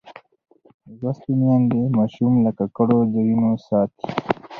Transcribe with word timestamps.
لوستې 0.99 1.31
میندې 1.39 1.81
ماشوم 1.97 2.33
له 2.45 2.51
ککړو 2.57 2.99
ځایونو 3.13 3.51
ساتي. 3.67 4.07